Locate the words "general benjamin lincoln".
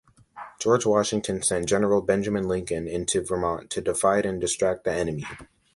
1.67-2.87